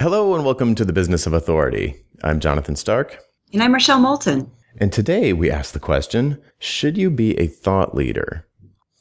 [0.00, 1.96] Hello and welcome to the Business of Authority.
[2.22, 3.18] I'm Jonathan Stark.
[3.52, 4.48] And I'm Rochelle Moulton.
[4.76, 8.46] And today we ask the question Should you be a thought leader?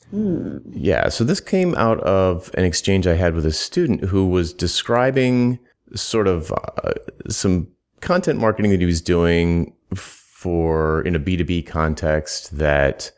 [0.10, 0.58] Hmm.
[0.72, 4.54] Yeah, so this came out of an exchange I had with a student who was
[4.54, 5.60] describing
[5.94, 6.94] sort of uh,
[7.30, 7.68] some
[8.02, 13.12] content marketing that he was doing for in a B2B context that,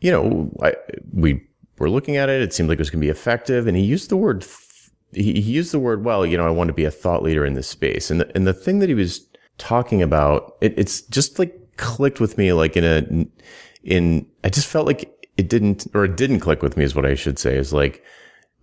[0.00, 0.74] you know, I,
[1.12, 1.44] we
[1.78, 2.40] were looking at it.
[2.40, 3.66] It seemed like it was going to be effective.
[3.66, 4.44] And he used the word
[5.14, 7.44] he, he used the word, well, you know, I want to be a thought leader
[7.44, 8.10] in this space.
[8.10, 9.26] And the, and the thing that he was
[9.58, 13.26] talking about, it, it's just like clicked with me, like in a,
[13.82, 17.06] in, I just felt like it didn't, or it didn't click with me is what
[17.06, 17.96] I should say is like,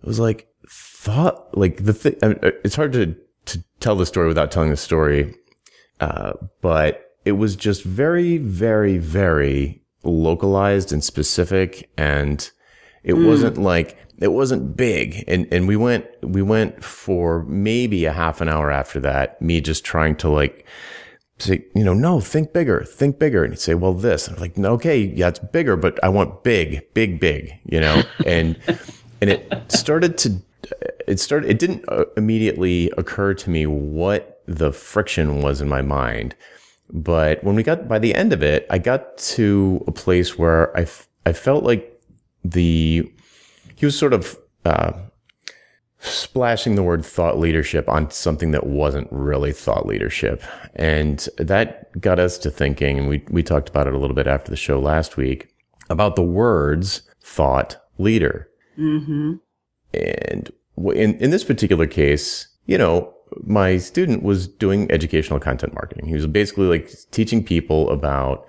[0.02, 3.14] it was like thought, like the thing, I mean, it's hard to,
[3.46, 5.34] to tell the story without telling the story.
[6.00, 11.90] Uh, but it was just very, very, very localized and specific.
[11.96, 12.50] And
[13.04, 13.26] it mm.
[13.26, 15.24] wasn't like, it wasn't big.
[15.26, 19.60] And, and we went, we went for maybe a half an hour after that, me
[19.60, 20.64] just trying to like,
[21.38, 23.42] say, you know, no, think bigger, think bigger.
[23.42, 24.28] And he'd say, well, this.
[24.28, 28.02] I'm like, no, okay, yeah, it's bigger, but I want big, big, big, you know?
[28.26, 28.56] And,
[29.20, 30.40] and it started to,
[31.08, 35.82] it started, it didn't uh, immediately occur to me what the friction was in my
[35.82, 36.34] mind.
[36.90, 40.76] But when we got by the end of it, I got to a place where
[40.76, 42.00] I, f- I felt like
[42.44, 43.10] the
[43.82, 44.92] he was sort of uh,
[45.98, 50.40] splashing the word thought leadership on something that wasn't really thought leadership.
[50.76, 54.28] And that got us to thinking, and we, we talked about it a little bit
[54.28, 55.52] after the show last week,
[55.90, 58.48] about the words thought leader.
[58.78, 59.32] Mm-hmm.
[59.94, 66.06] And in, in this particular case, you know, my student was doing educational content marketing.
[66.06, 68.46] He was basically like teaching people about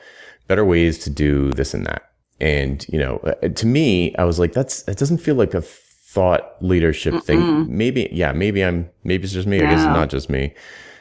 [0.47, 2.12] better ways to do this and that.
[2.39, 5.61] And, you know, uh, to me, I was like, that's, that doesn't feel like a
[5.61, 7.23] thought leadership Mm-mm.
[7.23, 7.77] thing.
[7.77, 9.59] Maybe, yeah, maybe I'm, maybe it's just me.
[9.59, 9.65] No.
[9.65, 10.53] I guess it's not just me.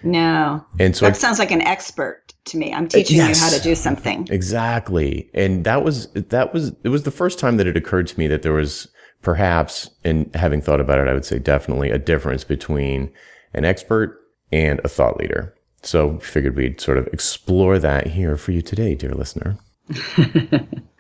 [0.02, 0.64] No.
[0.78, 2.72] And so that I, sounds like an expert to me.
[2.72, 4.26] I'm teaching yes, you how to do something.
[4.30, 5.30] Exactly.
[5.34, 8.26] And that was, that was, it was the first time that it occurred to me
[8.28, 8.88] that there was
[9.22, 13.12] perhaps, and having thought about it, I would say definitely a difference between
[13.54, 14.18] an expert
[14.50, 15.54] and a thought leader.
[15.82, 19.58] So figured we'd sort of explore that here for you today, dear listener.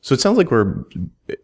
[0.00, 0.84] So it sounds like we're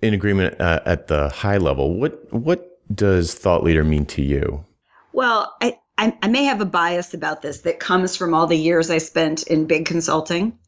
[0.02, 1.94] in agreement uh, at the high level.
[1.94, 4.64] What what does thought leader mean to you?
[5.12, 8.56] Well, I, I, I may have a bias about this that comes from all the
[8.56, 10.58] years I spent in big consulting,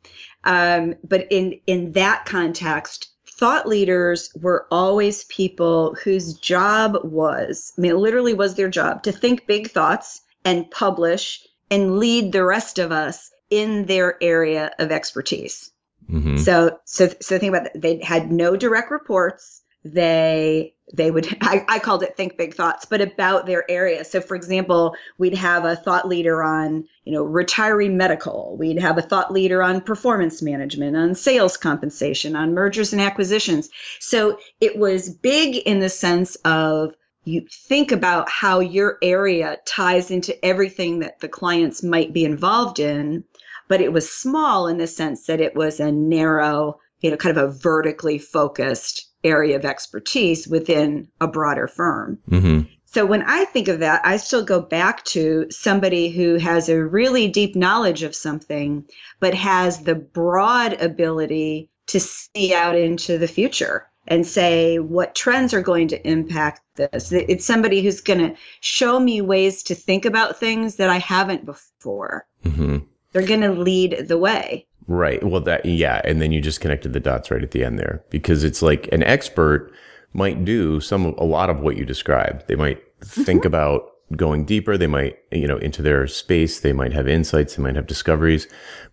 [0.45, 7.81] um, but in in that context, thought leaders were always people whose job was, I
[7.81, 12.45] mean, it literally was their job to think big thoughts and publish and lead the
[12.45, 15.72] rest of us in their area of expertise.
[16.13, 16.37] Mm-hmm.
[16.37, 17.81] So, so, so think about that.
[17.81, 19.63] They had no direct reports.
[19.85, 24.05] They, they would, I, I called it think big thoughts, but about their area.
[24.05, 28.57] So for example, we'd have a thought leader on, you know, retiree medical.
[28.59, 33.71] We'd have a thought leader on performance management, on sales compensation, on mergers and acquisitions.
[33.99, 40.11] So it was big in the sense of you think about how your area ties
[40.11, 43.25] into everything that the clients might be involved in
[43.69, 47.37] but it was small in the sense that it was a narrow, you know, kind
[47.37, 52.19] of a vertically focused area of expertise within a broader firm.
[52.31, 52.63] Mm-hmm.
[52.85, 56.85] So when I think of that, I still go back to somebody who has a
[56.85, 58.85] really deep knowledge of something,
[59.19, 65.55] but has the broad ability to see out into the future and say what trends
[65.55, 67.13] are going to impact this.
[67.13, 71.47] It's somebody who's going to show me ways to think about things that I haven't
[71.47, 72.27] before.
[72.45, 72.79] Mm-hmm
[73.13, 74.67] they're going to lead the way.
[74.89, 75.23] Right.
[75.23, 76.01] Well, that, yeah.
[76.05, 78.89] And then you just connected the dots right at the end there because it's like
[78.93, 79.73] an expert
[80.13, 82.49] might do some, a lot of what you described.
[82.49, 83.47] They might think mm-hmm.
[83.47, 84.77] about going deeper.
[84.77, 86.61] They might, you know, into their space.
[86.61, 87.57] They might have insights.
[87.57, 88.47] They might have discoveries.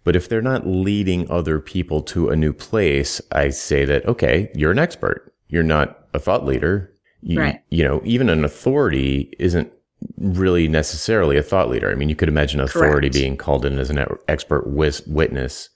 [0.04, 4.50] But if they're not leading other people to a new place, I say that, okay,
[4.56, 5.34] you're an expert.
[5.48, 6.94] You're not a thought leader.
[7.22, 7.62] You, right.
[7.70, 9.74] you know, even an authority isn't
[10.18, 11.92] really necessarily a thought leader.
[11.92, 13.14] I mean, you could imagine authority Correct.
[13.14, 15.70] being called in as an expert witness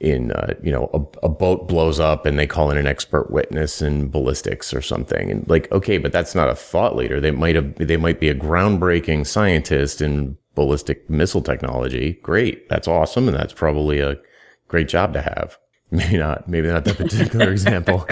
[0.00, 3.30] in, uh, you know, a, a, boat blows up and they call in an expert
[3.30, 5.30] witness in ballistics or something.
[5.30, 7.20] And like, okay, but that's not a thought leader.
[7.20, 12.12] They might have, they might be a groundbreaking scientist in ballistic missile technology.
[12.22, 12.68] Great.
[12.68, 13.26] That's awesome.
[13.26, 14.16] And that's probably a
[14.68, 15.58] great job to have.
[15.90, 18.06] Maybe not, maybe not that particular example,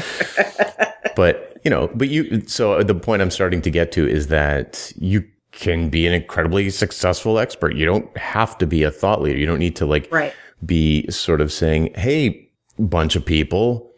[1.15, 4.95] but you know, but you, so the point I'm starting to get to is that
[4.97, 7.75] you can be an incredibly successful expert.
[7.75, 9.39] You don't have to be a thought leader.
[9.39, 10.33] You don't need to like right.
[10.65, 13.91] be sort of saying, Hey, bunch of people,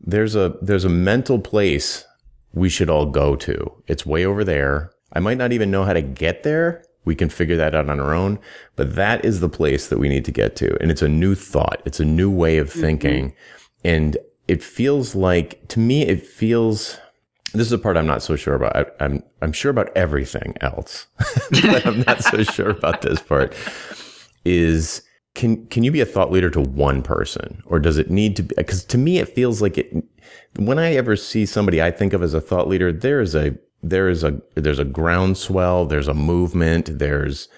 [0.00, 2.04] there's a, there's a mental place
[2.54, 3.72] we should all go to.
[3.86, 4.90] It's way over there.
[5.12, 6.82] I might not even know how to get there.
[7.04, 8.40] We can figure that out on our own,
[8.74, 10.76] but that is the place that we need to get to.
[10.80, 11.80] And it's a new thought.
[11.84, 13.30] It's a new way of thinking.
[13.30, 13.88] Mm-hmm.
[13.88, 14.16] And
[14.48, 16.98] it feels like, to me, it feels,
[17.56, 18.76] this is the part I'm not so sure about.
[18.76, 21.06] I, am I'm, I'm sure about everything else,
[21.50, 23.54] but I'm not so sure about this part.
[24.44, 25.02] Is
[25.34, 28.42] can can you be a thought leader to one person, or does it need to
[28.42, 28.54] be?
[28.56, 30.04] Because to me, it feels like it.
[30.56, 33.56] When I ever see somebody I think of as a thought leader, there is a
[33.82, 37.48] there is a there's a groundswell, there's a movement, there's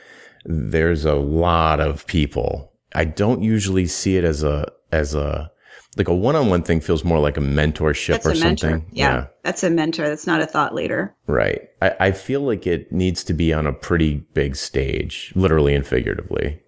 [0.45, 2.73] there's a lot of people.
[2.95, 5.51] I don't usually see it as a as a
[5.99, 8.71] like a one-on-one thing feels more like a mentorship that's or a something.
[8.71, 8.87] Mentor.
[8.93, 10.09] Yeah, yeah, that's a mentor.
[10.09, 11.15] That's not a thought leader.
[11.27, 11.69] Right.
[11.83, 15.87] I, I feel like it needs to be on a pretty big stage, literally and
[15.87, 16.63] figuratively.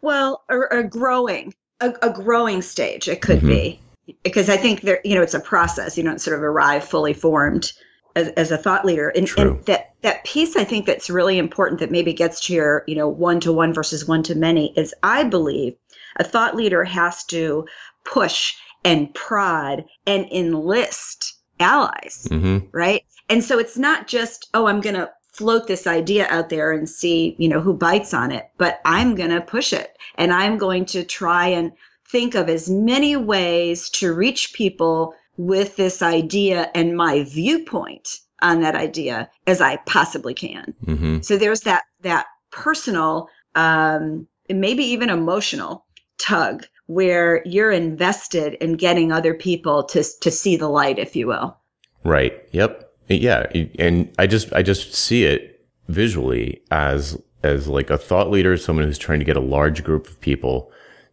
[0.00, 3.08] Well, a, a growing, a, a, growing stage.
[3.08, 3.48] It could mm-hmm.
[3.48, 3.80] be
[4.24, 5.96] because I think there, you know, it's a process.
[5.96, 7.72] You don't sort of arrive fully formed
[8.16, 9.10] as, as a thought leader.
[9.10, 9.52] And, True.
[9.52, 12.96] and that that piece, I think, that's really important that maybe gets to your, you
[12.96, 15.74] know, one to one versus one to many is I believe
[16.16, 17.66] a thought leader has to
[18.04, 22.66] push and prod and enlist allies, mm-hmm.
[22.72, 23.04] right?
[23.28, 26.88] And so it's not just, oh, I'm going to float this idea out there and
[26.88, 30.58] see, you know, who bites on it, but I'm going to push it and I'm
[30.58, 31.72] going to try and
[32.06, 38.60] think of as many ways to reach people with this idea and my viewpoint on
[38.60, 40.74] that idea as I possibly can.
[40.84, 41.20] Mm-hmm.
[41.20, 45.86] So there's that that personal, um, maybe even emotional
[46.18, 51.26] tug where you're invested in getting other people to to see the light, if you
[51.26, 51.56] will.
[52.04, 52.34] Right.
[52.52, 52.90] Yep.
[53.08, 53.46] Yeah.
[53.78, 58.86] And I just I just see it visually as as like a thought leader, someone
[58.86, 60.70] who's trying to get a large group of people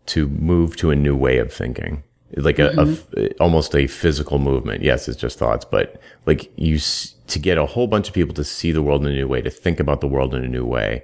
[0.07, 2.03] to move to a new way of thinking
[2.37, 3.19] like mm-hmm.
[3.19, 4.83] a, a, almost a physical movement.
[4.83, 8.43] Yes, it's just thoughts, but like you to get a whole bunch of people to
[8.43, 10.65] see the world in a new way, to think about the world in a new
[10.65, 11.03] way,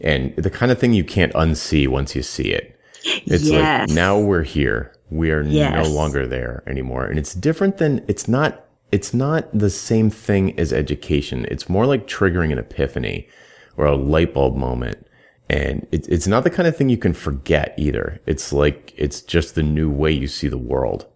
[0.00, 2.75] and the kind of thing you can't unsee once you see it.
[3.04, 3.88] It's yes.
[3.88, 4.92] like now we're here.
[5.10, 5.86] We are yes.
[5.86, 8.64] no longer there anymore, and it's different than it's not.
[8.92, 11.46] It's not the same thing as education.
[11.50, 13.28] It's more like triggering an epiphany
[13.76, 15.06] or a light bulb moment
[15.48, 18.20] and it, it's not the kind of thing you can forget either.
[18.26, 21.06] It's like, it's just the new way you see the world.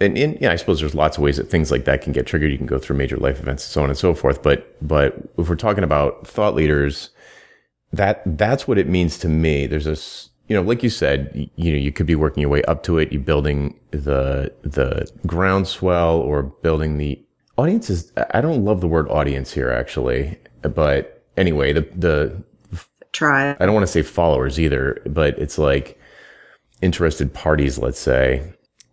[0.00, 2.26] And in, yeah, I suppose there's lots of ways that things like that can get
[2.26, 2.50] triggered.
[2.50, 4.42] You can go through major life events and so on and so forth.
[4.42, 7.10] But, but if we're talking about thought leaders,
[7.92, 9.66] that, that's what it means to me.
[9.66, 12.62] There's this, you know, like you said, you know, you could be working your way
[12.64, 13.12] up to it.
[13.12, 17.22] You're building the, the groundswell or building the
[17.56, 18.12] audiences.
[18.34, 22.42] I don't love the word audience here actually, but anyway, the, the,
[23.12, 23.52] try.
[23.52, 25.96] I don't want to say followers either, but it's like
[26.82, 28.52] interested parties, let's say.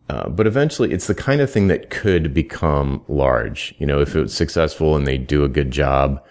[0.09, 3.73] Uh, but eventually, it's the kind of thing that could become large.
[3.79, 6.23] You know, if it's successful and they do a good job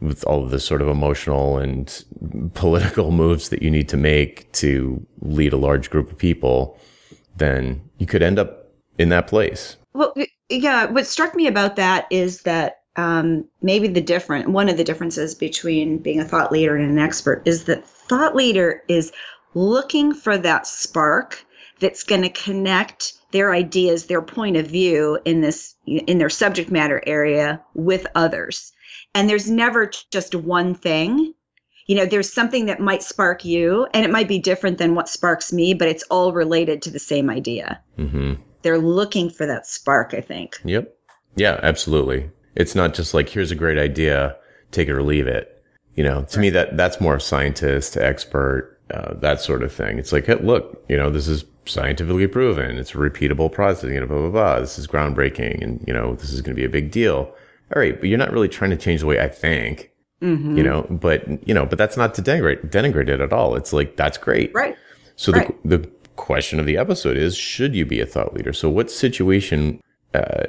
[0.00, 2.04] with all of the sort of emotional and
[2.54, 6.78] political moves that you need to make to lead a large group of people,
[7.36, 9.76] then you could end up in that place.
[9.94, 10.14] Well,
[10.48, 10.86] yeah.
[10.86, 15.34] What struck me about that is that um, maybe the different one of the differences
[15.34, 19.12] between being a thought leader and an expert is that thought leader is
[19.54, 21.44] looking for that spark
[21.80, 26.70] that's going to connect their ideas their point of view in this in their subject
[26.70, 28.71] matter area with others
[29.14, 31.34] and there's never just one thing
[31.86, 35.08] you know there's something that might spark you and it might be different than what
[35.08, 38.34] sparks me but it's all related to the same idea mm-hmm.
[38.62, 40.96] they're looking for that spark i think yep
[41.36, 44.36] yeah absolutely it's not just like, here's a great idea,
[44.70, 45.48] take it or leave it.
[45.94, 46.42] You know, to right.
[46.42, 49.98] me, that, that's more scientist, expert, uh, that sort of thing.
[49.98, 52.78] It's like, hey, look, you know, this is scientifically proven.
[52.78, 54.60] It's a repeatable process, you know, blah, blah, blah.
[54.60, 57.34] This is groundbreaking and, you know, this is going to be a big deal.
[57.74, 57.98] All right.
[57.98, 60.56] But you're not really trying to change the way I think, mm-hmm.
[60.56, 63.56] you know, but, you know, but that's not to denigrate, denigrate it at all.
[63.56, 64.52] It's like, that's great.
[64.54, 64.76] Right.
[65.16, 65.56] So right.
[65.64, 68.52] the, the question of the episode is, should you be a thought leader?
[68.52, 69.80] So what situation,
[70.14, 70.44] uh,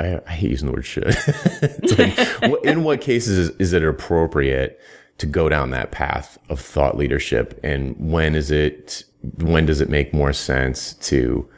[0.00, 1.06] I, I hate using the word should.
[2.42, 4.80] like, in what cases is, is, it appropriate
[5.18, 9.04] to go down that path of thought leadership, and when is it?
[9.38, 11.48] When does it make more sense to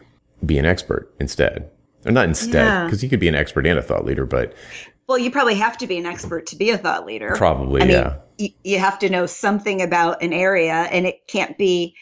[0.44, 1.70] be an expert instead,
[2.04, 2.84] or not instead?
[2.84, 3.06] Because yeah.
[3.06, 4.54] you could be an expert and a thought leader, but
[5.08, 7.34] well, you probably have to be an expert to be a thought leader.
[7.36, 8.16] Probably, I yeah.
[8.38, 11.94] Mean, you have to know something about an area, and it can't be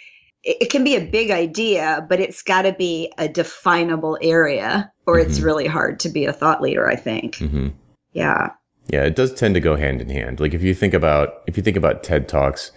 [0.42, 5.16] it can be a big idea, but it's got to be a definable area, or
[5.16, 5.30] mm-hmm.
[5.30, 6.88] it's really hard to be a thought leader.
[6.88, 7.36] I think.
[7.36, 7.68] Mm-hmm.
[8.12, 8.50] Yeah.
[8.88, 10.40] Yeah, it does tend to go hand in hand.
[10.40, 12.70] Like if you think about if you think about TED talks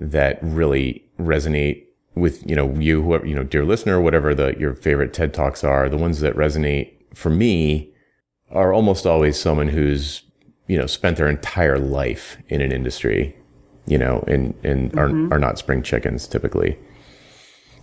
[0.00, 4.74] that really resonate with you know you whoever you know dear listener whatever the your
[4.74, 7.92] favorite TED talks are the ones that resonate for me
[8.56, 10.22] are almost always someone who's
[10.68, 13.36] you know, spent their entire life in an industry,
[13.86, 15.32] you know, and, and mm-hmm.
[15.32, 16.76] are, are not spring chickens typically.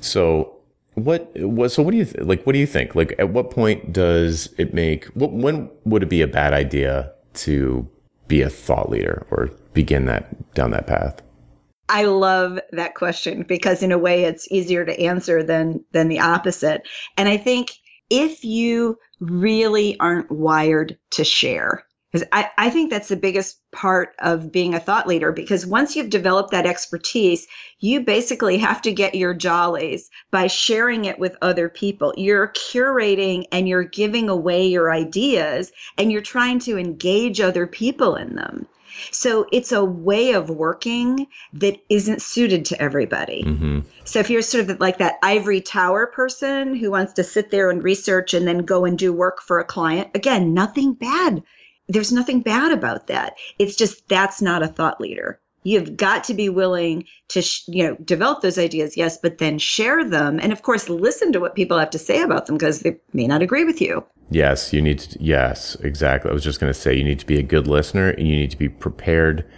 [0.01, 0.57] So
[0.95, 2.93] what, what, so what do you, th- like, what do you think?
[2.93, 7.11] Like, at what point does it make, what, when would it be a bad idea
[7.35, 7.89] to
[8.27, 11.21] be a thought leader or begin that down that path?
[11.89, 16.19] I love that question because in a way it's easier to answer than than the
[16.19, 16.87] opposite.
[17.17, 17.71] And I think
[18.09, 18.97] if you
[19.29, 24.75] really aren't wired to share, because I, I think that's the biggest part of being
[24.75, 27.47] a thought leader because once you've developed that expertise
[27.79, 33.45] you basically have to get your jollies by sharing it with other people you're curating
[33.51, 38.67] and you're giving away your ideas and you're trying to engage other people in them
[39.11, 43.43] so it's a way of working that isn't suited to everybody.
[43.43, 43.79] Mm-hmm.
[44.05, 47.69] So if you're sort of like that ivory tower person who wants to sit there
[47.69, 51.43] and research and then go and do work for a client, again, nothing bad.
[51.87, 53.35] There's nothing bad about that.
[53.59, 55.39] It's just that's not a thought leader.
[55.63, 59.57] You've got to be willing to, sh- you know, develop those ideas, yes, but then
[59.57, 62.81] share them, and of course, listen to what people have to say about them because
[62.81, 64.03] they may not agree with you.
[64.29, 65.23] Yes, you need to.
[65.23, 66.31] Yes, exactly.
[66.31, 68.35] I was just going to say you need to be a good listener and you
[68.35, 69.49] need to be prepared.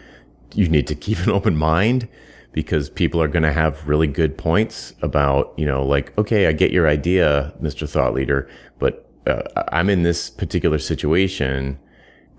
[0.54, 2.08] You need to keep an open mind
[2.52, 6.52] because people are going to have really good points about, you know, like, okay, I
[6.54, 7.88] get your idea, Mr.
[7.88, 9.42] Thought Leader, but uh,
[9.72, 11.80] I'm in this particular situation.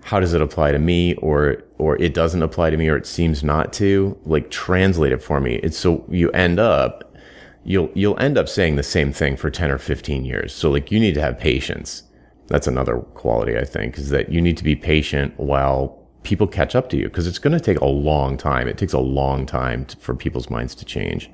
[0.03, 3.05] How does it apply to me or, or it doesn't apply to me or it
[3.05, 5.55] seems not to like translate it for me.
[5.55, 7.15] It's so you end up,
[7.63, 10.53] you'll, you'll end up saying the same thing for 10 or 15 years.
[10.53, 12.03] So like you need to have patience
[12.47, 16.75] that's another quality I think is that you need to be patient while people catch
[16.75, 18.67] up to you because it's going to take a long time.
[18.67, 21.29] It takes a long time to, for people's minds to change.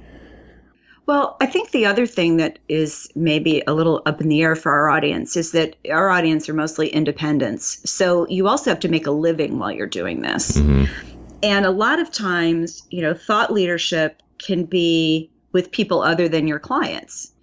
[1.05, 4.55] Well, I think the other thing that is maybe a little up in the air
[4.55, 7.89] for our audience is that our audience are mostly independents.
[7.89, 10.57] So you also have to make a living while you're doing this.
[10.57, 10.85] Mm-hmm.
[11.43, 16.47] And a lot of times, you know, thought leadership can be with people other than
[16.47, 17.33] your clients.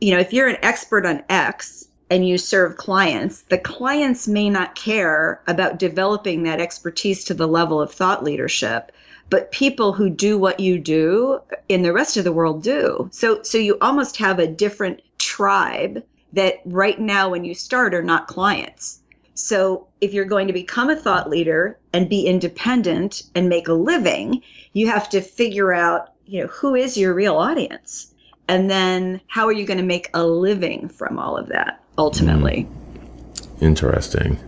[0.00, 4.50] You know, if you're an expert on X and you serve clients, the clients may
[4.50, 8.92] not care about developing that expertise to the level of thought leadership,
[9.30, 13.08] but people who do what you do in the rest of the world do.
[13.12, 18.02] So so you almost have a different tribe that right now when you start are
[18.02, 19.00] not clients.
[19.34, 23.72] So if you're going to become a thought leader and be independent and make a
[23.72, 24.42] living,
[24.72, 28.12] you have to figure out, you know, who is your real audience?
[28.48, 31.80] And then how are you going to make a living from all of that?
[31.98, 32.66] ultimately.
[32.66, 33.62] Mm.
[33.62, 34.38] Interesting.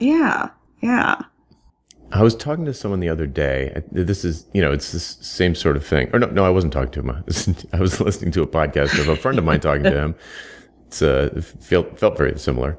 [0.00, 0.48] Yeah.
[0.80, 1.22] Yeah.
[2.14, 3.82] I was talking to someone the other day.
[3.90, 6.08] This is, you know, it's the same sort of thing.
[6.12, 7.10] Or no, no, I wasn't talking to him.
[7.72, 10.14] I was listening to a podcast of a friend of mine talking to him.
[10.86, 12.78] It's uh, felt felt very similar.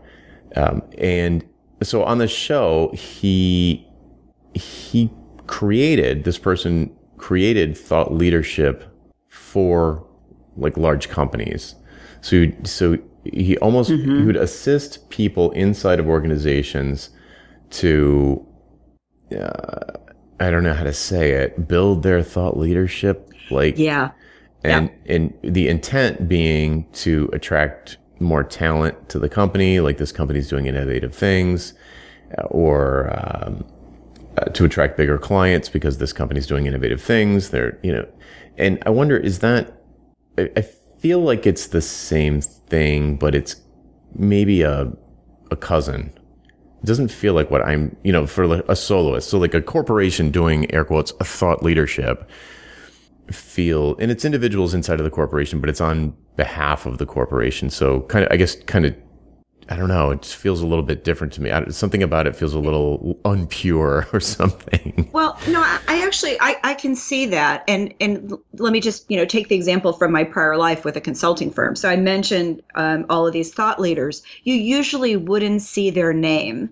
[0.55, 1.43] Um, and
[1.83, 3.85] so on the show, he
[4.53, 5.11] he
[5.47, 8.85] created this person created thought leadership
[9.27, 10.07] for
[10.55, 11.75] like large companies.
[12.21, 14.19] So so he almost mm-hmm.
[14.19, 17.09] he would assist people inside of organizations
[17.71, 18.47] to
[19.35, 19.97] uh,
[20.39, 24.11] I don't know how to say it build their thought leadership like yeah
[24.63, 25.15] and yeah.
[25.15, 30.65] and the intent being to attract more talent to the company like this company's doing
[30.67, 31.73] innovative things
[32.37, 33.65] uh, or um,
[34.37, 38.07] uh, to attract bigger clients because this company's doing innovative things they're you know
[38.57, 39.81] and I wonder is that
[40.37, 40.61] I, I
[41.05, 43.57] feel like it's the same thing, but it's
[44.15, 44.91] maybe a
[45.51, 46.11] a cousin.
[46.85, 49.27] It doesn't feel like what I'm, you know, for a soloist.
[49.27, 52.29] So like a corporation doing air quotes a thought leadership
[53.31, 57.71] feel and it's individuals inside of the corporation, but it's on behalf of the corporation.
[57.71, 58.95] So kind of I guess kind of
[59.67, 60.11] I don't know.
[60.11, 61.49] It just feels a little bit different to me.
[61.49, 65.09] I, something about it feels a little unpure or something.
[65.11, 69.09] Well, no, I, I actually I, I can see that, and and let me just
[69.09, 71.75] you know take the example from my prior life with a consulting firm.
[71.75, 74.21] So I mentioned um, all of these thought leaders.
[74.43, 76.69] You usually wouldn't see their name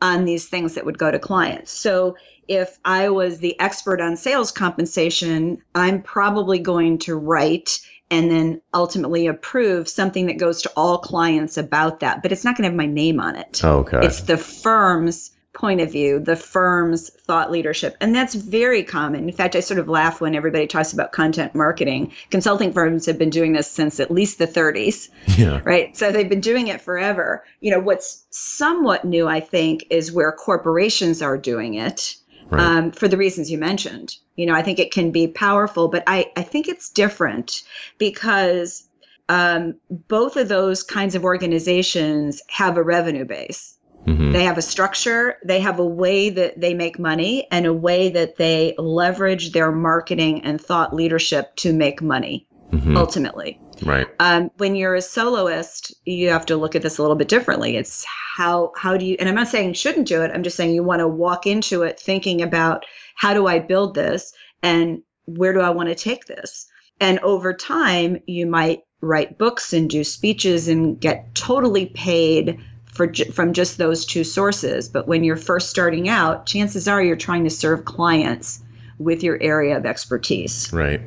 [0.00, 1.70] on these things that would go to clients.
[1.70, 2.16] So
[2.48, 7.78] if I was the expert on sales compensation, I'm probably going to write
[8.12, 12.22] and then ultimately approve something that goes to all clients about that.
[12.22, 13.64] But it's not going to have my name on it.
[13.64, 14.00] Okay.
[14.02, 17.96] It's the firm's point of view, the firm's thought leadership.
[18.00, 19.28] And that's very common.
[19.28, 22.12] In fact, I sort of laugh when everybody talks about content marketing.
[22.30, 25.08] Consulting firms have been doing this since at least the 30s.
[25.36, 25.60] Yeah.
[25.64, 25.96] Right.
[25.96, 27.44] So they've been doing it forever.
[27.60, 32.16] You know, what's somewhat new, I think, is where corporations are doing it
[32.52, 32.60] right.
[32.60, 34.16] um, for the reasons you mentioned.
[34.36, 37.62] You know, I think it can be powerful, but I, I think it's different
[37.98, 38.88] because
[39.28, 43.78] um, both of those kinds of organizations have a revenue base.
[44.06, 44.32] Mm-hmm.
[44.32, 48.08] They have a structure, they have a way that they make money, and a way
[48.10, 52.96] that they leverage their marketing and thought leadership to make money mm-hmm.
[52.96, 53.60] ultimately.
[53.82, 54.06] Right.
[54.20, 57.76] Um, when you're a soloist, you have to look at this a little bit differently.
[57.76, 59.16] It's how how do you?
[59.18, 60.30] And I'm not saying you shouldn't do it.
[60.32, 62.84] I'm just saying you want to walk into it thinking about
[63.14, 66.66] how do I build this and where do I want to take this.
[67.00, 73.12] And over time, you might write books and do speeches and get totally paid for
[73.32, 74.88] from just those two sources.
[74.88, 78.62] But when you're first starting out, chances are you're trying to serve clients
[78.98, 80.72] with your area of expertise.
[80.72, 81.00] Right.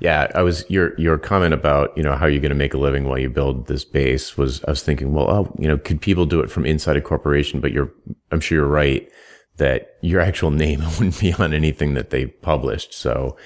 [0.00, 2.78] Yeah, I was your your comment about you know how you're going to make a
[2.78, 6.00] living while you build this base was I was thinking, well, oh, you know, could
[6.00, 7.60] people do it from inside a corporation?
[7.60, 7.92] But you're,
[8.30, 9.08] I'm sure you're right
[9.56, 12.94] that your actual name wouldn't be on anything that they published.
[12.94, 13.36] So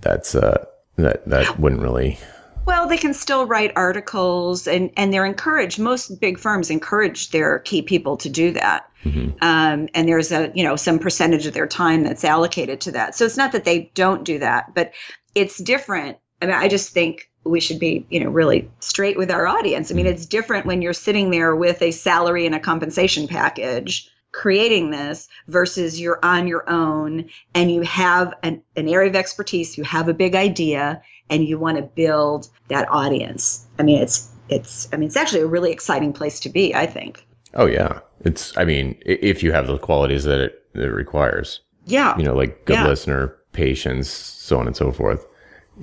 [0.00, 0.64] that's uh
[0.96, 2.18] that that wouldn't really.
[2.66, 5.78] Well, they can still write articles, and and they're encouraged.
[5.78, 8.88] Most big firms encourage their key people to do that.
[9.04, 9.30] Mm-hmm.
[9.40, 13.14] Um, and there's a you know some percentage of their time that's allocated to that.
[13.14, 14.92] So it's not that they don't do that, but
[15.34, 16.18] it's different.
[16.42, 19.90] I mean, I just think we should be, you know, really straight with our audience.
[19.90, 20.14] I mean, mm-hmm.
[20.14, 25.28] it's different when you're sitting there with a salary and a compensation package creating this
[25.48, 30.08] versus you're on your own and you have an, an area of expertise, you have
[30.08, 33.66] a big idea and you want to build that audience.
[33.78, 36.86] I mean, it's, it's, I mean, it's actually a really exciting place to be, I
[36.86, 37.26] think.
[37.54, 38.00] Oh yeah.
[38.20, 41.60] It's, I mean, if you have the qualities that it, it requires.
[41.86, 42.16] Yeah.
[42.16, 42.86] You know, like good yeah.
[42.86, 45.26] listener, patience, so on and so forth.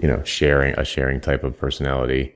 [0.02, 2.36] You know, sharing a sharing type of personality.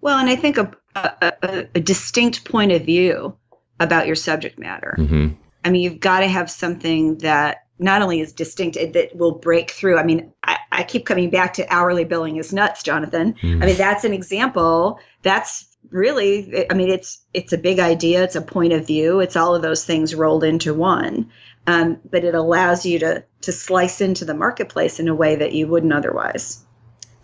[0.00, 3.36] Well, and I think a, a, a distinct point of view
[3.78, 4.96] about your subject matter.
[4.98, 5.28] Mm-hmm.
[5.64, 9.70] I mean, you've got to have something that not only is distinct, that will break
[9.70, 9.98] through.
[9.98, 13.34] I mean, I, I keep coming back to hourly billing is nuts, Jonathan.
[13.42, 13.62] Mm.
[13.62, 14.98] I mean, that's an example.
[15.22, 18.22] That's really, I mean, it's it's a big idea.
[18.22, 19.20] It's a point of view.
[19.20, 21.30] It's all of those things rolled into one
[21.70, 25.52] um, but it allows you to to slice into the marketplace in a way that
[25.52, 26.64] you wouldn't otherwise.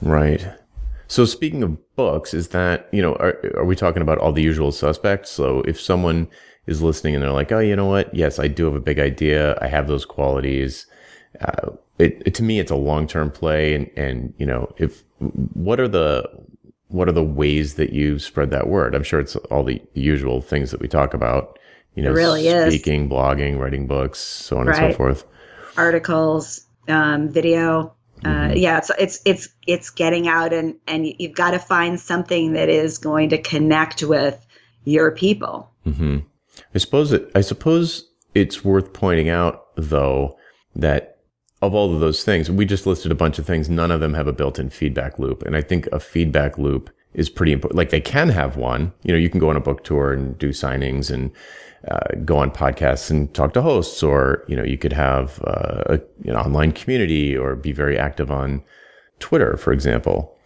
[0.00, 0.46] Right.
[1.08, 4.42] So speaking of books, is that you know are are we talking about all the
[4.42, 5.30] usual suspects?
[5.30, 6.28] So if someone
[6.66, 8.12] is listening and they're like, oh, you know what?
[8.14, 9.58] Yes, I do have a big idea.
[9.60, 10.86] I have those qualities.
[11.40, 15.02] Uh, it, it, to me, it's a long term play, and and you know, if
[15.18, 16.28] what are the
[16.88, 18.94] what are the ways that you spread that word?
[18.94, 21.58] I'm sure it's all the usual things that we talk about
[21.96, 23.10] you know, really speaking, is.
[23.10, 24.80] blogging, writing books, so on right.
[24.80, 25.24] and so forth.
[25.76, 27.94] Articles, um, video.
[28.24, 28.50] Uh, mm-hmm.
[28.50, 32.52] Uh, yeah, it's it's it's it's getting out and and you've got to find something
[32.52, 34.46] that is going to connect with
[34.84, 35.70] your people.
[35.86, 36.18] Mm-hmm.
[36.74, 37.30] I suppose it.
[37.34, 40.36] I suppose it's worth pointing out though
[40.74, 41.18] that
[41.62, 43.68] of all of those things, we just listed a bunch of things.
[43.68, 47.28] None of them have a built-in feedback loop, and I think a feedback loop is
[47.28, 47.76] pretty important.
[47.76, 48.92] Like they can have one.
[49.02, 51.32] You know, you can go on a book tour and do signings and
[51.88, 55.82] uh, go on podcasts and talk to hosts, or you know, you could have uh,
[55.86, 58.62] a, an online community or be very active on
[59.18, 60.36] Twitter, for example,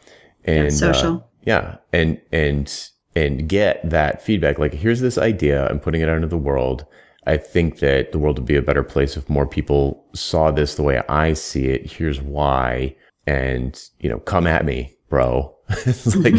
[0.45, 1.17] and yeah, social.
[1.17, 4.59] Uh, yeah, and and and get that feedback.
[4.59, 5.69] Like, here's this idea.
[5.69, 6.87] I'm putting it out into the world.
[7.27, 10.77] I think that the world would be a better place if more people saw this
[10.77, 11.91] the way I see it.
[11.91, 12.97] Here's why.
[13.27, 15.55] And, you know, come at me, bro.
[16.17, 16.35] like,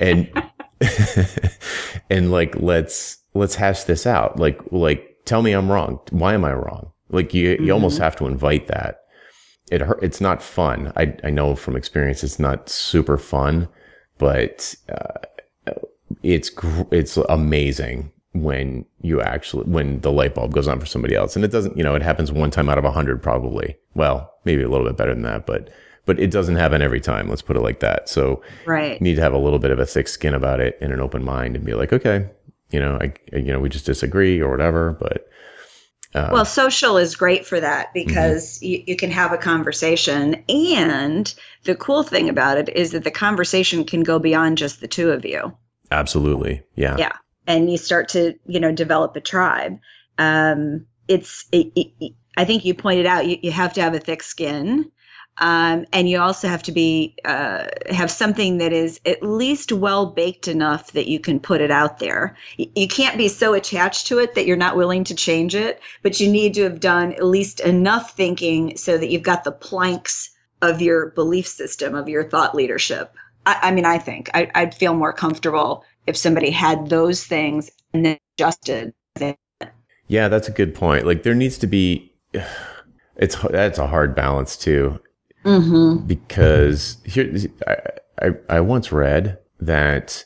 [0.00, 0.30] and,
[2.10, 4.38] and like, let's, let's hash this out.
[4.38, 6.00] Like, like, tell me I'm wrong.
[6.10, 6.92] Why am I wrong?
[7.10, 7.64] Like you, mm-hmm.
[7.64, 9.02] you almost have to invite that.
[9.70, 10.02] It hurt.
[10.02, 10.92] It's not fun.
[10.96, 13.68] I, I know from experience, it's not super fun,
[14.18, 15.74] but, uh,
[16.22, 16.50] it's,
[16.90, 21.36] it's amazing when you actually, when the light bulb goes on for somebody else.
[21.36, 23.76] And it doesn't, you know, it happens one time out of a hundred probably.
[23.94, 25.70] Well, maybe a little bit better than that, but,
[26.06, 27.28] but it doesn't happen every time.
[27.28, 28.08] Let's put it like that.
[28.08, 28.94] So right.
[28.94, 31.00] you need to have a little bit of a thick skin about it and an
[31.00, 32.28] open mind and be like, okay,
[32.70, 34.92] you know, I, you know, we just disagree or whatever.
[34.98, 35.28] But
[36.14, 38.66] uh, well, social is great for that because mm-hmm.
[38.66, 40.42] you, you can have a conversation.
[40.48, 41.32] And
[41.64, 45.10] the cool thing about it is that the conversation can go beyond just the two
[45.10, 45.56] of you.
[45.90, 46.62] Absolutely.
[46.74, 46.96] Yeah.
[46.98, 47.12] Yeah.
[47.46, 49.78] And you start to, you know, develop a tribe.
[50.18, 53.98] Um, it's, it, it, I think you pointed out you, you have to have a
[53.98, 54.90] thick skin.
[55.40, 60.04] Um, and you also have to be uh, have something that is at least well
[60.04, 62.36] baked enough that you can put it out there.
[62.58, 66.20] You can't be so attached to it that you're not willing to change it, but
[66.20, 70.30] you need to have done at least enough thinking so that you've got the planks
[70.60, 73.14] of your belief system of your thought leadership.
[73.46, 77.70] I, I mean, I think I, I'd feel more comfortable if somebody had those things
[77.94, 78.92] and then adjusted.
[80.06, 81.06] Yeah, that's a good point.
[81.06, 82.12] Like there needs to be.
[83.16, 84.98] It's that's a hard balance too
[85.44, 86.06] Mm-hmm.
[86.06, 87.32] Because here,
[87.66, 87.76] I,
[88.20, 90.24] I, I, once read that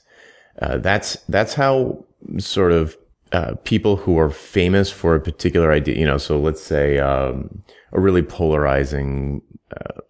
[0.60, 2.04] uh, that's that's how
[2.38, 2.96] sort of
[3.32, 7.62] uh, people who are famous for a particular idea, you know, so let's say um,
[7.92, 10.00] a really polarizing uh,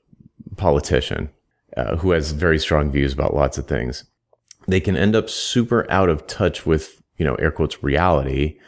[0.57, 1.31] politician
[1.77, 4.05] uh, who has very strong views about lots of things,
[4.69, 8.59] they can end up super out of touch with, you know, air quotes reality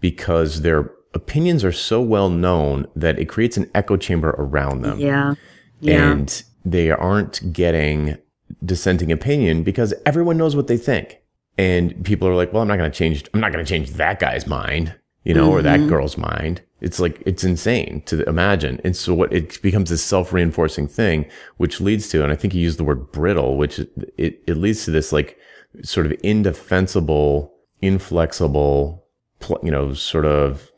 [0.00, 4.98] because their opinions are so well known that it creates an echo chamber around them.
[4.98, 5.34] Yeah.
[5.80, 6.12] Yeah.
[6.12, 8.18] And they aren't getting
[8.64, 11.20] dissenting opinion because everyone knows what they think.
[11.58, 13.90] And people are like, well, I'm not going to change, I'm not going to change
[13.92, 15.58] that guy's mind, you know, mm-hmm.
[15.58, 15.88] or that mm-hmm.
[15.88, 16.62] girl's mind.
[16.80, 18.80] It's like, it's insane to imagine.
[18.84, 21.26] And so what it becomes this self reinforcing thing,
[21.58, 24.84] which leads to, and I think you used the word brittle, which it, it leads
[24.86, 25.36] to this like
[25.82, 29.04] sort of indefensible, inflexible,
[29.62, 30.70] you know, sort of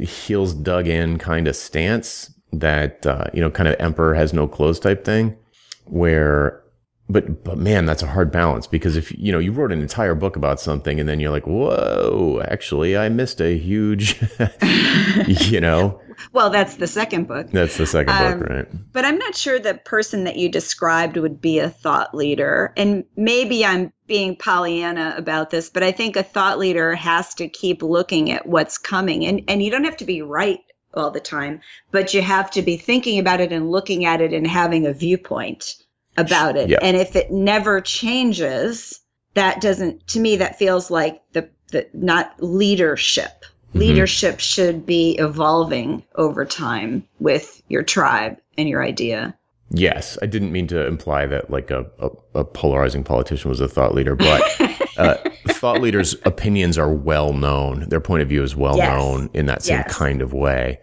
[0.00, 4.46] heels dug in kind of stance that, uh, you know, kind of emperor has no
[4.46, 5.36] clothes type thing
[5.84, 6.62] where
[7.08, 10.14] but but man, that's a hard balance because if you know you wrote an entire
[10.14, 14.22] book about something and then you're like, whoa, actually, I missed a huge,
[15.26, 16.00] you know.
[16.32, 17.50] Well, that's the second book.
[17.50, 18.92] That's the second um, book, right?
[18.92, 23.04] But I'm not sure the person that you described would be a thought leader, and
[23.16, 27.82] maybe I'm being Pollyanna about this, but I think a thought leader has to keep
[27.82, 30.60] looking at what's coming, and and you don't have to be right
[30.94, 34.32] all the time, but you have to be thinking about it and looking at it
[34.32, 35.76] and having a viewpoint
[36.16, 36.72] about it.
[36.82, 39.00] And if it never changes,
[39.34, 43.44] that doesn't, to me, that feels like the, the not leadership.
[43.70, 43.78] Mm-hmm.
[43.78, 49.36] Leadership should be evolving over time with your tribe and your idea.
[49.74, 53.68] Yes, I didn't mean to imply that like a, a, a polarizing politician was a
[53.68, 54.42] thought leader, but
[54.98, 55.16] uh,
[55.48, 57.88] thought leaders' opinions are well known.
[57.88, 58.88] Their point of view is well yes.
[58.88, 59.94] known in that same yes.
[59.94, 60.78] kind of way.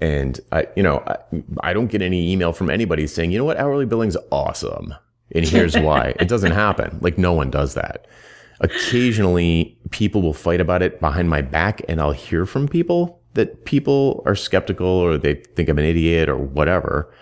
[0.00, 1.16] And I, you know, I,
[1.60, 4.94] I don't get any email from anybody saying, you know what, hourly billing's awesome.
[5.34, 6.14] And here's why.
[6.20, 6.98] it doesn't happen.
[7.00, 8.06] Like no one does that.
[8.60, 13.64] Occasionally people will fight about it behind my back and I'll hear from people that
[13.64, 17.12] people are skeptical or they think I'm an idiot or whatever.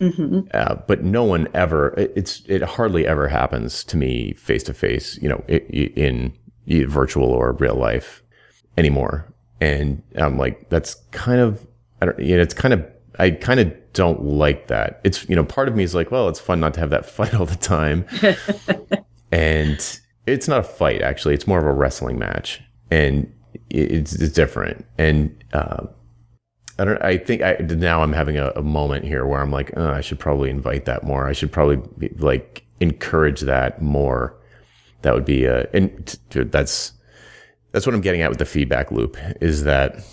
[0.00, 0.40] Mm-hmm.
[0.52, 4.74] Uh, but no one ever, it, it's, it hardly ever happens to me face to
[4.74, 6.32] face, you know, in,
[6.66, 8.22] in virtual or real life
[8.76, 9.32] anymore.
[9.60, 11.66] And I'm like, that's kind of
[12.04, 12.86] I don't, you know, it's kind of,
[13.18, 15.00] I kind of don't like that.
[15.04, 17.06] It's, you know, part of me is like, well, it's fun not to have that
[17.10, 18.06] fight all the time.
[19.32, 21.34] and it's not a fight, actually.
[21.34, 22.60] It's more of a wrestling match.
[22.90, 23.32] And
[23.70, 24.84] it's, it's different.
[24.98, 25.86] And, uh,
[26.78, 29.72] I don't, I think I, now I'm having a, a moment here where I'm like,
[29.76, 31.28] oh, I should probably invite that more.
[31.28, 34.36] I should probably be, like encourage that more.
[35.02, 36.92] That would be a, and that's,
[37.72, 40.04] that's what I'm getting at with the feedback loop is that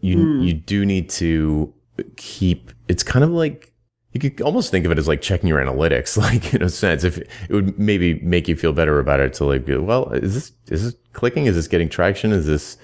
[0.00, 0.46] you mm.
[0.46, 1.72] you do need to
[2.16, 3.72] keep it's kind of like
[4.12, 7.04] you could almost think of it as like checking your analytics like in a sense
[7.04, 10.52] if it would maybe make you feel better about it to like well is this
[10.68, 12.76] is this clicking is this getting traction is this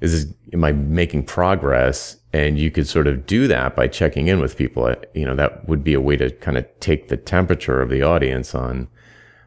[0.00, 4.28] is this am i making progress and you could sort of do that by checking
[4.28, 7.16] in with people you know that would be a way to kind of take the
[7.16, 8.88] temperature of the audience on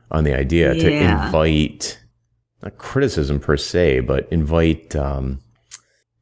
[0.09, 0.83] on the idea yeah.
[0.83, 1.99] to invite
[2.63, 5.39] not criticism per se but invite um,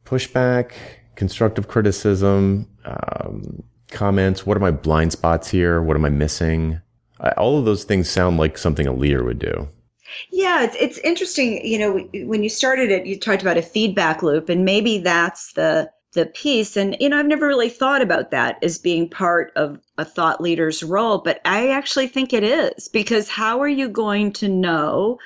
[0.10, 0.72] pushback,
[1.16, 4.46] constructive criticism, um, comments.
[4.46, 5.82] What are my blind spots here?
[5.82, 6.82] What am I missing?
[7.20, 9.70] I, all of those things sound like something a leader would do.
[10.32, 11.64] Yeah, it's, it's interesting.
[11.66, 15.54] You know, when you started it, you talked about a feedback loop, and maybe that's
[15.54, 16.76] the the piece.
[16.76, 20.42] And you know, I've never really thought about that as being part of a thought
[20.42, 25.20] leader's role, but I actually think it is because how are you going to know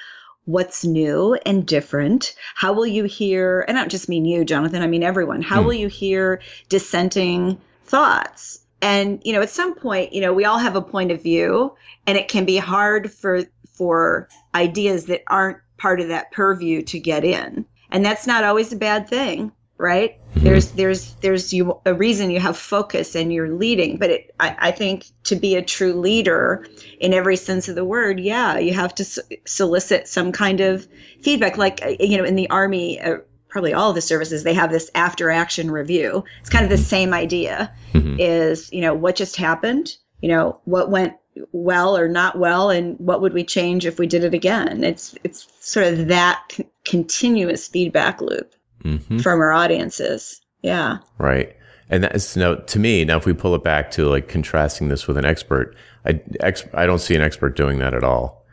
[0.45, 2.35] what's new and different?
[2.55, 5.61] How will you hear, and I don't just mean you, Jonathan, I mean everyone, how
[5.61, 5.65] mm.
[5.65, 8.59] will you hear dissenting thoughts?
[8.81, 11.73] And, you know, at some point, you know, we all have a point of view,
[12.05, 13.43] and it can be hard for
[13.77, 17.65] for ideas that aren't part of that purview to get in.
[17.89, 20.19] And that's not always a bad thing right?
[20.33, 20.45] Mm-hmm.
[20.45, 24.55] there's there's there's you a reason you have focus and you're leading but it, I,
[24.59, 26.65] I think to be a true leader
[26.99, 29.05] in every sense of the word yeah you have to
[29.45, 30.88] solicit some kind of
[31.21, 31.57] feedback.
[31.57, 34.71] Like uh, you know in the army uh, probably all of the services they have
[34.71, 36.23] this after action review.
[36.41, 38.17] It's kind of the same idea mm-hmm.
[38.19, 39.95] is you know what just happened?
[40.21, 41.15] You know what went
[41.51, 42.69] well or not well?
[42.69, 44.83] And what would we change if we did it again?
[44.83, 49.19] It's it's sort of that c- continuous feedback loop mm-hmm.
[49.19, 50.41] from our audiences.
[50.61, 50.99] Yeah.
[51.17, 51.55] Right.
[51.89, 55.07] And that's now to me, now if we pull it back to like contrasting this
[55.07, 58.45] with an expert, I, ex, I don't see an expert doing that at all.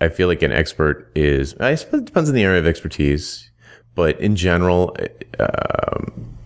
[0.00, 3.50] I feel like an expert is, I suppose it depends on the area of expertise,
[3.94, 4.96] but in general,
[5.40, 6.36] um,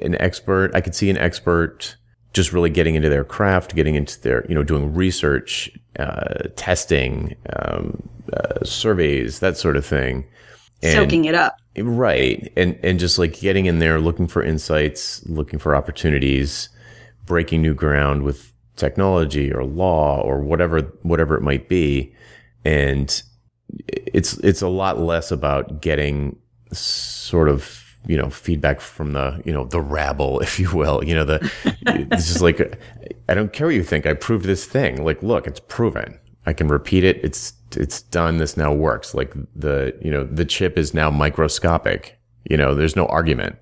[0.00, 1.96] an expert, I could see an expert
[2.34, 7.34] just really getting into their craft, getting into their, you know, doing research, uh, testing,
[7.54, 10.26] um, uh, surveys, that sort of thing.
[10.82, 12.52] And, Soaking it up Right.
[12.56, 16.68] And and just like getting in there looking for insights, looking for opportunities,
[17.24, 22.14] breaking new ground with technology or law or whatever whatever it might be.
[22.64, 23.22] And
[23.88, 26.38] it's it's a lot less about getting
[26.72, 31.04] sort of you know feedback from the you know the rabble if you will.
[31.04, 31.50] You know the
[31.86, 32.78] it's just like
[33.28, 34.06] i don't care what you think.
[34.06, 35.04] I proved this thing.
[35.04, 36.18] Like look it's proven.
[36.46, 37.22] I can repeat it.
[37.24, 39.14] It's it's done this now works.
[39.14, 42.18] Like the you know the chip is now microscopic.
[42.48, 43.56] You know there's no argument.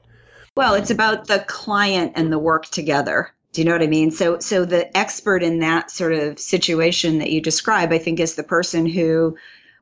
[0.56, 3.32] Well it's about the client and the work together.
[3.52, 4.10] Do you know what i mean?
[4.10, 8.34] So so the expert in that sort of situation that you describe i think is
[8.34, 9.36] the person who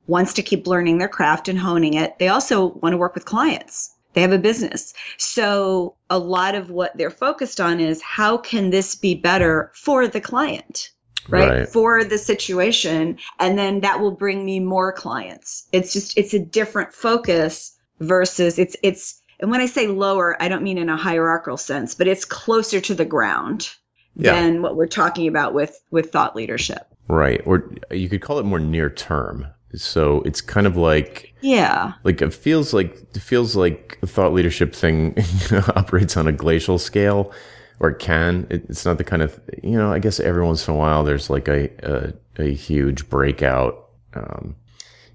[0.07, 2.19] wants to keep learning their craft and honing it.
[2.19, 3.95] They also want to work with clients.
[4.15, 4.93] They have a business.
[5.17, 10.07] So a lot of what they're focused on is how can this be better for
[10.07, 10.91] the client?
[11.29, 11.49] Right?
[11.49, 11.69] right?
[11.69, 13.19] For the situation.
[13.39, 15.67] And then that will bring me more clients.
[15.73, 20.49] It's just, it's a different focus versus it's, it's, and when I say lower, I
[20.49, 23.71] don't mean in a hierarchical sense, but it's closer to the ground
[24.15, 24.33] yeah.
[24.33, 26.87] than what we're talking about with, with thought leadership.
[27.09, 27.41] Right.
[27.45, 29.47] Or you could call it more near term.
[29.75, 34.75] So it's kind of like yeah, like it feels like it feels like thought leadership
[34.75, 35.17] thing
[35.77, 37.33] operates on a glacial scale,
[37.81, 38.47] or it can.
[38.51, 39.93] It, it's not the kind of you know.
[39.93, 43.91] I guess every once in a while there's like a a, a huge breakout.
[44.15, 44.57] Um,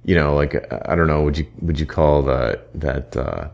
[0.04, 0.56] you know, like
[0.90, 1.24] I don't know.
[1.24, 3.50] Would you would you call the that uh,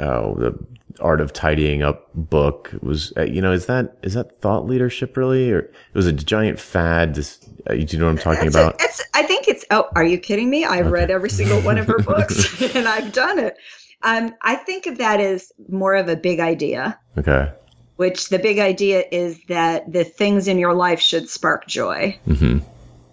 [0.00, 0.58] oh the
[1.00, 5.16] art of tidying up book was uh, you know is that is that thought leadership
[5.16, 8.46] really or it was a giant fad this uh, do you know what i'm talking
[8.46, 10.90] it's about a, it's, i think it's oh are you kidding me i've okay.
[10.90, 13.56] read every single one of her books and i've done it
[14.02, 17.52] um, i think of that as more of a big idea okay
[17.96, 22.58] which the big idea is that the things in your life should spark joy mm-hmm.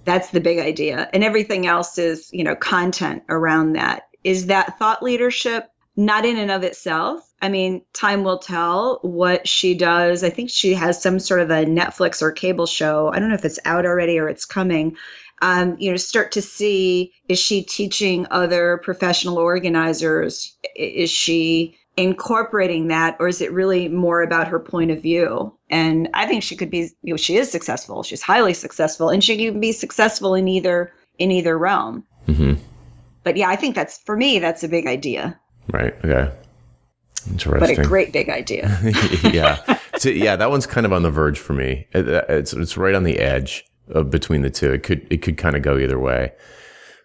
[0.06, 4.78] that's the big idea and everything else is you know content around that is that
[4.80, 7.32] thought leadership not in and of itself.
[7.41, 10.24] I mean, time will tell what she does.
[10.24, 13.12] I think she has some sort of a Netflix or cable show.
[13.13, 14.96] I don't know if it's out already or it's coming.
[15.41, 20.56] Um, you know, start to see is she teaching other professional organizers?
[20.76, 25.56] Is she incorporating that, or is it really more about her point of view?
[25.69, 28.03] And I think she could be, you know, she is successful.
[28.03, 32.03] She's highly successful, and she can be successful in either in either realm.
[32.27, 32.53] Mm-hmm.
[33.23, 34.39] But yeah, I think that's for me.
[34.39, 35.39] That's a big idea.
[35.71, 35.93] Right.
[36.03, 36.32] Okay.
[37.29, 37.75] Interesting.
[37.75, 38.77] But a great big idea.
[39.23, 39.77] yeah.
[39.97, 41.88] So, yeah, that one's kind of on the verge for me.
[41.93, 44.73] It, it's it's right on the edge of between the two.
[44.73, 46.34] It could it could kind of go either way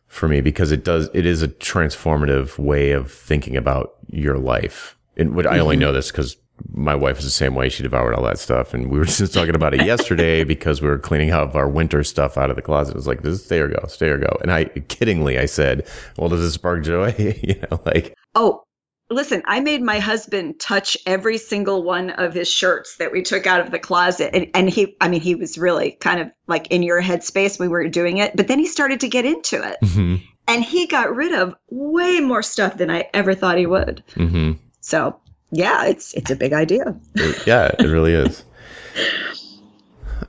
[0.09, 4.97] for me because it does it is a transformative way of thinking about your life.
[5.17, 5.47] And what.
[5.47, 5.83] I only mm-hmm.
[5.83, 6.37] know this because
[6.73, 7.69] my wife is the same way.
[7.69, 10.89] She devoured all that stuff, and we were just talking about it yesterday because we
[10.89, 12.93] were cleaning up our winter stuff out of the closet.
[12.93, 15.87] It was like, "This stay or go, stay or go." And I kiddingly I said,
[16.17, 18.63] "Well, does it spark joy?" you know, like Oh,
[19.11, 23.47] listen, I made my husband touch every single one of his shirts that we took
[23.47, 24.35] out of the closet.
[24.35, 27.59] And, and he, I mean, he was really kind of like in your headspace.
[27.59, 29.79] We were doing it, but then he started to get into it.
[29.83, 30.17] Mm-hmm.
[30.47, 34.03] And he got rid of way more stuff than I ever thought he would.
[34.15, 34.53] Mm-hmm.
[34.81, 36.99] So, yeah, it's it's a big idea.
[37.47, 38.45] yeah, it really is.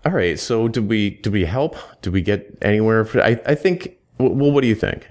[0.06, 0.38] All right.
[0.38, 1.78] So, did we did we help?
[2.02, 3.08] Did we get anywhere?
[3.16, 3.96] I I think.
[4.18, 5.08] Well, what do you think?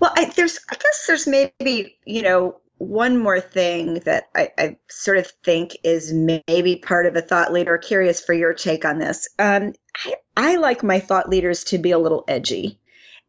[0.00, 4.76] Well, I, there's, I guess there's maybe, you know, one more thing that I, I,
[4.88, 7.76] sort of think is maybe part of a thought leader.
[7.76, 9.28] Curious for your take on this.
[9.38, 12.78] Um, I, I like my thought leaders to be a little edgy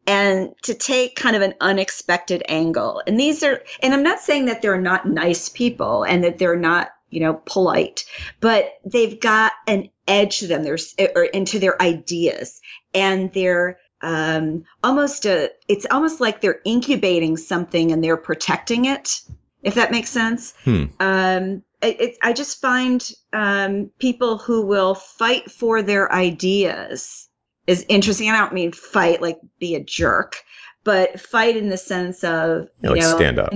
[0.06, 3.02] and to take kind of an unexpected angle.
[3.06, 6.56] And these are, and I'm not saying that they're not nice people and that they're
[6.56, 8.04] not, you know, polite,
[8.40, 10.62] but they've got an edge to them.
[10.62, 12.60] There's or into their ideas
[12.94, 19.20] and they're um, almost a it's almost like they're incubating something and they're protecting it
[19.62, 20.54] if that makes sense.
[20.64, 20.84] Hmm.
[21.00, 27.28] um, it, it, i just find um, people who will fight for their ideas
[27.66, 28.30] is interesting.
[28.30, 30.42] I don't mean fight like be a jerk
[30.84, 33.52] but fight in the sense of you know, like know, stand up.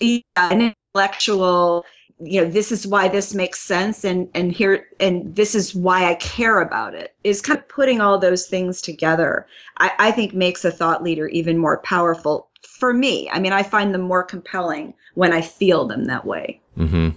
[0.00, 1.84] yeah, an intellectual
[2.22, 6.04] you know this is why this makes sense and and here and this is why
[6.04, 9.46] i care about it is kind of putting all those things together
[9.78, 13.28] i, I think makes a thought leader even more powerful for me.
[13.30, 16.60] I mean i find them more compelling when i feel them that way.
[16.76, 17.10] Mm-hmm.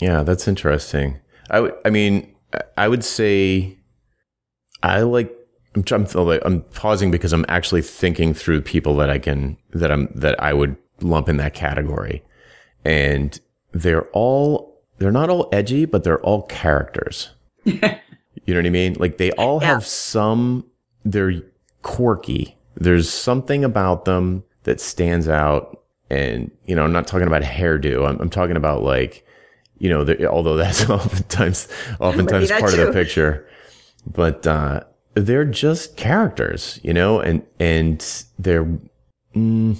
[0.00, 1.20] yeah that's interesting.
[1.50, 2.34] I i mean
[2.76, 3.78] i would say
[4.82, 5.32] i like
[5.74, 10.08] I'm, I'm, I'm pausing because i'm actually thinking through people that i can that i'm
[10.14, 12.22] that i would lump in that category.
[12.84, 13.38] And
[13.72, 17.30] they're all they're not all edgy, but they're all characters.
[17.64, 18.96] you know what I mean?
[18.98, 19.68] Like they all yeah.
[19.68, 20.64] have some
[21.04, 21.42] they're
[21.82, 22.56] quirky.
[22.76, 28.08] There's something about them that stands out and you know, I'm not talking about hairdo.
[28.08, 29.26] I'm, I'm talking about like,
[29.78, 33.48] you know, the, although that's oftentimes oftentimes that part of the picture,
[34.06, 34.82] but uh,
[35.14, 38.68] they're just characters, you know, and and they're
[39.34, 39.78] mm,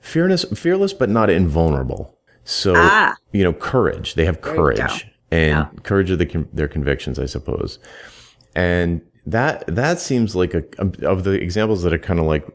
[0.00, 2.15] fearless, fearless, but not invulnerable.
[2.46, 3.14] So Ah.
[3.32, 4.14] you know, courage.
[4.14, 5.66] They have courage and Yeah.
[5.82, 7.78] courage of the, their convictions, I suppose.
[8.54, 10.64] And that that seems like a
[11.04, 12.46] of the examples that are kind of like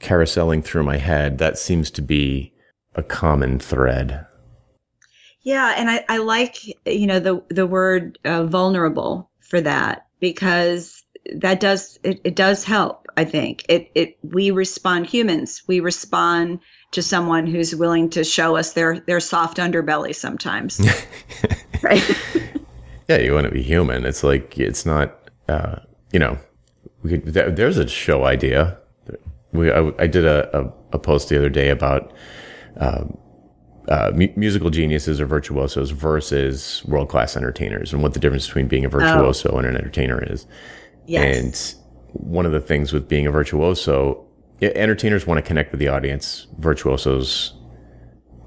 [0.00, 1.38] carouseling through my head.
[1.38, 2.52] That seems to be
[2.94, 4.26] a common thread.
[5.42, 6.56] Yeah, and I, I like
[6.86, 11.02] you know the the word uh, vulnerable for that because
[11.36, 13.06] that does it, it does help.
[13.16, 16.60] I think it it we respond humans we respond
[16.94, 20.80] to someone who's willing to show us their their soft underbelly sometimes,
[21.82, 22.02] right?
[23.06, 24.06] Yeah, you want to be human.
[24.06, 25.28] It's like it's not.
[25.46, 25.76] Uh,
[26.10, 26.38] you know,
[27.02, 28.78] we could, there, there's a show idea.
[29.52, 32.14] We I, I did a, a, a post the other day about
[32.78, 33.18] um,
[33.88, 38.68] uh, mu- musical geniuses or virtuosos versus world class entertainers, and what the difference between
[38.68, 40.46] being a virtuoso and an entertainer is.
[41.06, 41.74] Yes.
[41.74, 41.74] And
[42.12, 44.23] one of the things with being a virtuoso,
[44.62, 46.46] entertainers want to connect with the audience.
[46.58, 47.54] Virtuosos,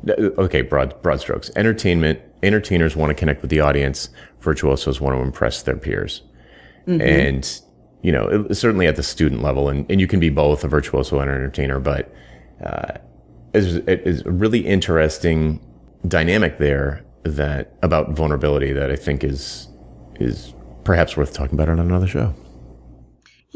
[0.09, 1.51] okay, broad broad strokes.
[1.55, 4.09] Entertainment entertainers want to connect with the audience.
[4.41, 6.21] Virtuosos want to impress their peers.
[7.01, 7.61] And
[8.01, 11.19] you know, certainly at the student level, and, and you can be both a virtuoso
[11.19, 12.13] and an entertainer, but
[12.63, 12.97] uh,
[13.53, 15.59] is is a really interesting
[16.07, 19.67] dynamic there that about vulnerability that I think is
[20.19, 22.33] is perhaps worth talking about on another show.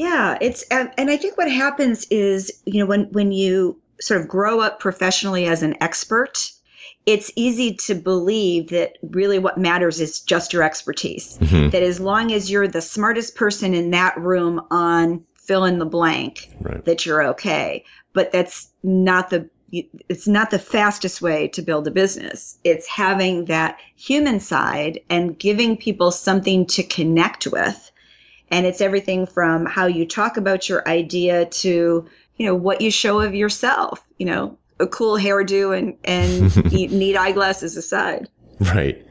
[0.02, 4.20] Yeah, it's and, and I think what happens is, you know, when when you sort
[4.20, 6.52] of grow up professionally as an expert,
[7.06, 11.38] it's easy to believe that really what matters is just your expertise.
[11.40, 11.70] Mhm.
[11.72, 15.86] That as long as you're the smartest person in that room on fill in the
[15.86, 16.84] blank, Right.
[16.86, 17.84] that you're okay.
[18.14, 19.50] But that's not the
[20.10, 22.58] it's not the fastest way to build a business.
[22.64, 27.90] It's having that human side and giving people something to connect with.
[28.52, 32.92] And it's everything from how you talk about your idea to, you know, what you
[32.92, 38.28] show of yourself, you know, a cool hairdo and, and neat eyeglasses aside.
[38.60, 39.04] Right.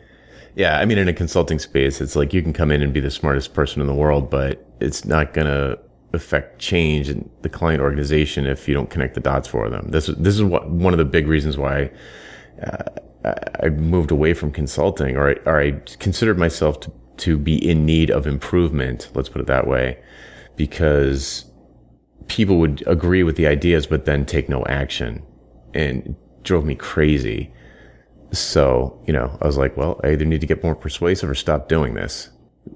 [0.57, 0.79] Yeah.
[0.79, 3.11] I mean, in a consulting space, it's like you can come in and be the
[3.11, 5.79] smartest person in the world, but it's not going to
[6.13, 9.87] affect change in the client organization if you don't connect the dots for them.
[9.91, 11.91] This is this is what one of the big reasons why
[12.63, 12.83] uh,
[13.25, 17.57] I- I moved away from consulting, or I, or I considered myself to to be
[17.57, 19.11] in need of improvement.
[19.15, 19.99] Let's put it that way,
[20.57, 21.45] because
[22.29, 25.23] people would agree with the ideas, but then take no action,
[25.75, 27.53] and drove me crazy.
[28.33, 31.35] So, you know, I was like, well, I either need to get more persuasive or
[31.35, 32.31] stop doing this.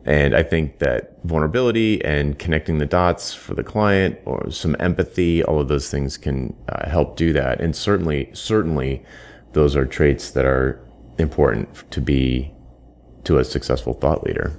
[0.04, 5.44] And I think that vulnerability and connecting the dots for the client or some empathy,
[5.44, 7.60] all of those things can uh, help do that.
[7.60, 9.04] And certainly, certainly
[9.52, 10.80] those are traits that are
[11.18, 12.53] important to be
[13.24, 14.52] to a successful thought leader.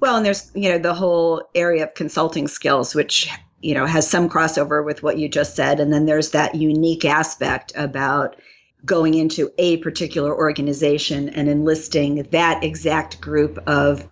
[0.00, 3.28] Well, and there's, you know, the whole area of consulting skills, which,
[3.60, 5.80] you know, has some crossover with what you just said.
[5.80, 8.36] And then there's that unique aspect about
[8.84, 14.08] going into a particular organization and enlisting that exact group of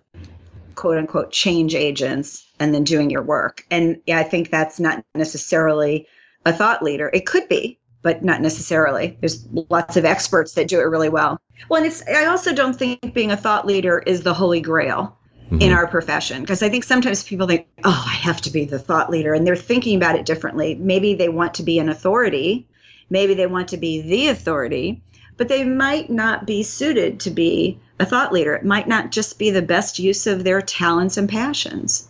[0.73, 3.65] quote unquote change agents and then doing your work.
[3.71, 6.07] And yeah, I think that's not necessarily
[6.45, 7.09] a thought leader.
[7.13, 9.17] It could be, but not necessarily.
[9.19, 11.41] There's lots of experts that do it really well.
[11.69, 15.17] Well, and it's I also don't think being a thought leader is the holy grail
[15.45, 15.59] mm-hmm.
[15.59, 18.77] in our profession because I think sometimes people think, "Oh, I have to be the
[18.77, 20.75] thought leader," and they're thinking about it differently.
[20.75, 22.67] Maybe they want to be an authority,
[23.09, 25.01] maybe they want to be the authority,
[25.35, 28.53] but they might not be suited to be a thought leader.
[28.53, 32.07] It might not just be the best use of their talents and passions.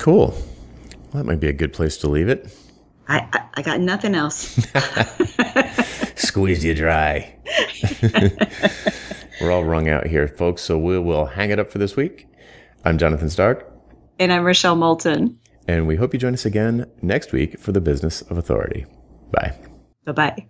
[0.00, 0.34] Cool.
[1.12, 2.52] Well, that might be a good place to leave it.
[3.10, 4.56] I, I, I got nothing else.
[6.14, 7.34] Squeezed you dry.
[9.40, 10.62] We're all wrung out here, folks.
[10.62, 12.28] So we will hang it up for this week.
[12.84, 13.68] I'm Jonathan Stark,
[14.20, 15.38] and I'm Rochelle Moulton.
[15.66, 18.86] and we hope you join us again next week for the Business of Authority.
[19.32, 19.54] Bye.
[20.06, 20.48] Bye bye.